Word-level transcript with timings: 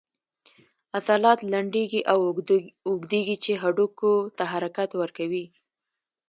عضلات 0.95 1.39
لنډیږي 1.51 2.01
او 2.11 2.17
اوږدیږي 2.89 3.35
چې 3.43 3.51
هډوکو 3.61 4.11
ته 4.37 4.43
حرکت 4.51 4.89
ورکوي 5.01 5.45